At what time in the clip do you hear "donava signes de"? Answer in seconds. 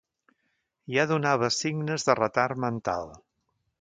1.11-2.17